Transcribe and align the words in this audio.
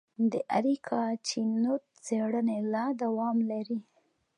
د 0.31 0.33
اریکا 0.57 1.03
چینوت 1.27 1.83
څېړنې 2.05 2.57
لا 2.73 2.85
دوام 3.01 3.37
لري. 3.51 3.79